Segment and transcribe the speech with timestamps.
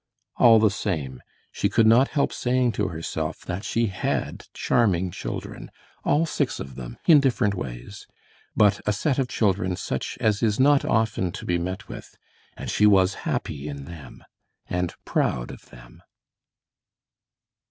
[0.37, 1.21] All the same,
[1.51, 5.69] she could not help saying to herself that she had charming children,
[6.03, 8.07] all six of them in different ways,
[8.55, 12.17] but a set of children such as is not often to be met with,
[12.57, 14.23] and she was happy in them,
[14.67, 16.01] and proud of them.